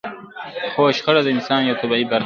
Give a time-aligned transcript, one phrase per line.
[0.73, 2.19] خو شخړه د انسان يوه طبيعي برخه ده.